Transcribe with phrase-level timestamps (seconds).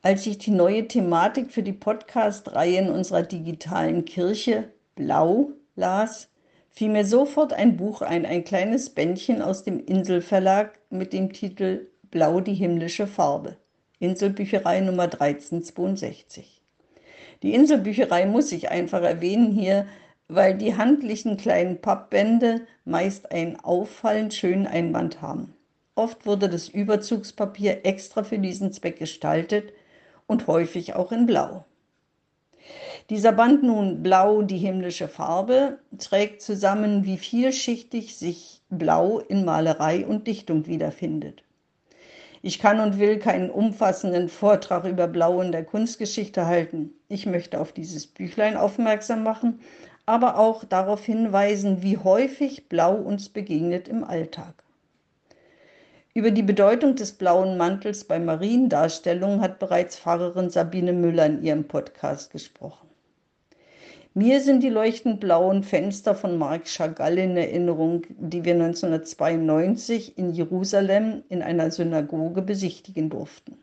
[0.00, 6.28] Als ich die neue Thematik für die Podcast-Reihe in unserer digitalen Kirche Blau las,
[6.70, 11.88] fiel mir sofort ein Buch ein, ein kleines Bändchen aus dem Inselverlag mit dem Titel
[12.12, 13.56] Blau die himmlische Farbe.
[13.98, 16.62] Inselbücherei Nummer 1362.
[17.42, 19.84] Die Inselbücherei muss ich einfach erwähnen hier,
[20.28, 25.56] weil die handlichen kleinen Pappbände meist einen auffallend schönen Einband haben.
[25.96, 29.72] Oft wurde das Überzugspapier extra für diesen Zweck gestaltet
[30.28, 31.64] und häufig auch in Blau.
[33.10, 40.06] Dieser Band nun Blau, die himmlische Farbe, trägt zusammen, wie vielschichtig sich Blau in Malerei
[40.06, 41.42] und Dichtung wiederfindet.
[42.42, 46.92] Ich kann und will keinen umfassenden Vortrag über Blau in der Kunstgeschichte halten.
[47.08, 49.60] Ich möchte auf dieses Büchlein aufmerksam machen,
[50.06, 54.62] aber auch darauf hinweisen, wie häufig Blau uns begegnet im Alltag.
[56.18, 61.68] Über die Bedeutung des blauen Mantels bei Mariendarstellungen hat bereits Pfarrerin Sabine Müller in ihrem
[61.68, 62.88] Podcast gesprochen.
[64.14, 70.32] Mir sind die leuchtend blauen Fenster von Marc Chagall in Erinnerung, die wir 1992 in
[70.32, 73.56] Jerusalem in einer Synagoge besichtigen durften.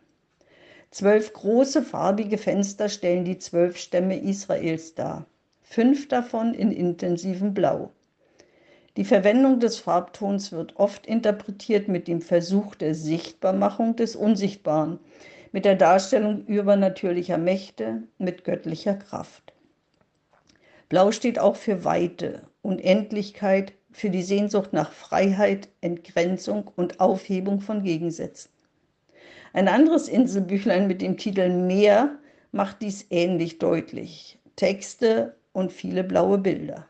[0.92, 5.26] Zwölf große farbige Fenster stellen die zwölf Stämme Israels dar,
[5.62, 7.92] fünf davon in intensivem Blau.
[8.98, 15.00] Die Verwendung des Farbtons wird oft interpretiert mit dem Versuch der Sichtbarmachung des Unsichtbaren,
[15.52, 19.54] mit der Darstellung übernatürlicher Mächte, mit göttlicher Kraft.
[20.88, 27.84] Blau steht auch für Weite, Unendlichkeit, für die Sehnsucht nach Freiheit, Entgrenzung und Aufhebung von
[27.84, 28.52] Gegensätzen.
[29.52, 32.18] Ein anderes Inselbüchlein mit dem Titel Meer
[32.54, 34.40] macht dies ähnlich deutlich.
[34.56, 36.88] Texte und viele blaue Bilder.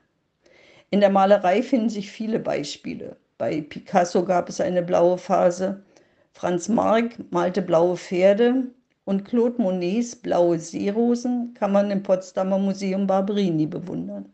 [0.95, 3.17] In der Malerei finden sich viele Beispiele.
[3.37, 5.83] Bei Picasso gab es eine blaue Phase,
[6.31, 8.67] Franz Marc malte blaue Pferde
[9.03, 14.31] und Claude Monets blaue Seerosen kann man im Potsdamer Museum Barberini bewundern.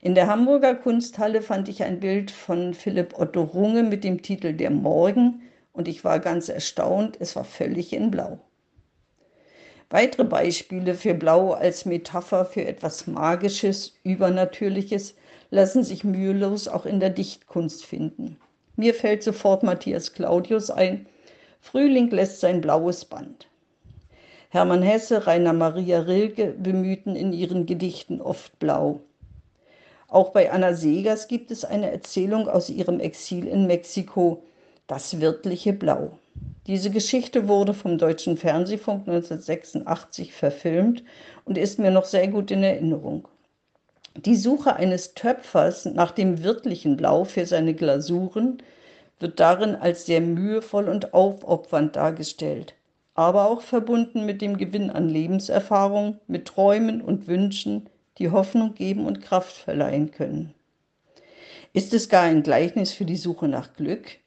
[0.00, 4.52] In der Hamburger Kunsthalle fand ich ein Bild von Philipp Otto Runge mit dem Titel
[4.52, 8.38] Der Morgen und ich war ganz erstaunt, es war völlig in Blau.
[9.90, 15.16] Weitere Beispiele für Blau als Metapher für etwas Magisches, Übernatürliches
[15.50, 18.36] lassen sich mühelos auch in der Dichtkunst finden.
[18.76, 21.06] Mir fällt sofort Matthias Claudius ein.
[21.60, 23.48] Frühling lässt sein blaues Band.
[24.50, 29.00] Hermann Hesse, Rainer Maria Rilke bemühten in ihren Gedichten oft blau.
[30.08, 34.42] Auch bei Anna Segers gibt es eine Erzählung aus ihrem Exil in Mexiko,
[34.86, 36.18] Das wirtliche Blau.
[36.66, 41.02] Diese Geschichte wurde vom Deutschen Fernsehfunk 1986 verfilmt
[41.44, 43.28] und ist mir noch sehr gut in Erinnerung.
[44.16, 48.58] Die Suche eines Töpfers nach dem wirklichen Blau für seine Glasuren
[49.20, 52.74] wird darin als sehr mühevoll und aufopfernd dargestellt,
[53.14, 57.88] aber auch verbunden mit dem Gewinn an Lebenserfahrung, mit Träumen und Wünschen,
[58.18, 60.54] die Hoffnung geben und Kraft verleihen können.
[61.72, 64.18] Ist es gar ein Gleichnis für die Suche nach Glück,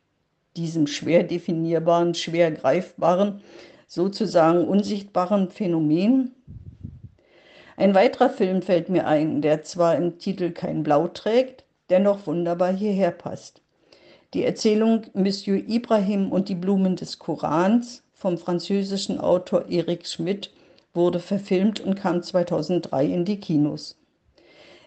[0.56, 3.42] diesem schwer definierbaren, schwer greifbaren,
[3.88, 6.34] sozusagen unsichtbaren Phänomen,
[7.81, 12.72] ein weiterer Film fällt mir ein, der zwar im Titel kein Blau trägt, dennoch wunderbar
[12.72, 13.64] hierher passt.
[14.36, 20.53] Die Erzählung Monsieur Ibrahim und die Blumen des Korans vom französischen Autor Eric Schmidt
[20.94, 23.98] wurde verfilmt und kam 2003 in die Kinos.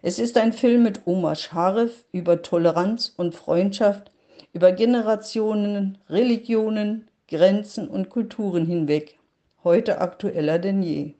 [0.00, 4.12] Es ist ein Film mit Omar Sharif über Toleranz und Freundschaft,
[4.53, 9.19] über Generationen, Religionen, Grenzen und Kulturen hinweg,
[9.65, 11.15] heute aktueller denn je.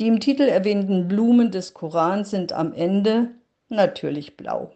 [0.00, 3.30] Die im Titel erwähnten Blumen des Korans sind am Ende
[3.68, 4.72] natürlich blau.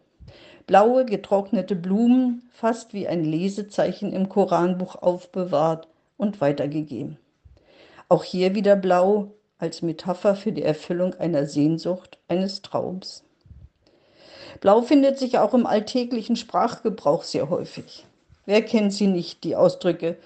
[0.66, 7.18] Blaue getrocknete Blumen, fast wie ein Lesezeichen im Koranbuch aufbewahrt und weitergegeben.
[8.08, 13.24] Auch hier wieder blau als Metapher für die Erfüllung einer Sehnsucht, eines Traums.
[14.60, 18.06] Blau findet sich auch im alltäglichen Sprachgebrauch sehr häufig.
[18.46, 20.16] Wer kennt sie nicht, die Ausdrücke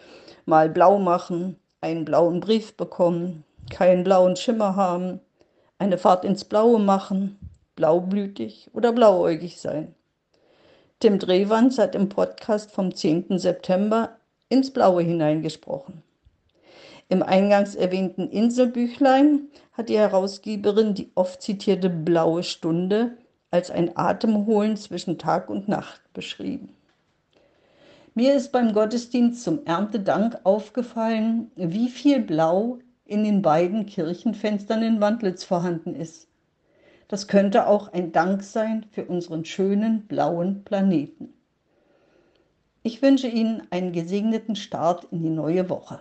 [0.45, 5.21] mal blau machen, einen blauen Brief bekommen, keinen blauen Schimmer haben,
[5.79, 7.39] eine Fahrt ins Blaue machen,
[7.77, 9.95] blaublütig oder blauäugig sein.
[11.01, 13.39] Tim Drehwanz hat im Podcast vom 10.
[13.39, 14.17] September
[14.49, 16.03] ins Blaue hineingesprochen.
[17.09, 23.17] Im eingangs erwähnten Inselbüchlein hat die Herausgeberin die oft zitierte blaue Stunde
[23.51, 26.75] als ein Atemholen zwischen Tag und Nacht beschrieben.
[28.15, 32.79] Mir ist beim Gottesdienst zum Erntedank aufgefallen, wie viel Blau
[33.13, 36.29] in den beiden Kirchenfenstern in Wandlitz vorhanden ist.
[37.09, 41.35] Das könnte auch ein Dank sein für unseren schönen blauen Planeten.
[42.83, 46.01] Ich wünsche Ihnen einen gesegneten Start in die neue Woche.